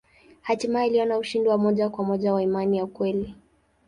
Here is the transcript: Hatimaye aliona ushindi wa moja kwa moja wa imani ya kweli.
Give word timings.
Hatimaye 0.47 0.87
aliona 0.89 1.17
ushindi 1.17 1.49
wa 1.49 1.57
moja 1.57 1.89
kwa 1.89 2.03
moja 2.05 2.33
wa 2.33 2.43
imani 2.43 2.77
ya 2.77 2.85
kweli. 2.85 3.35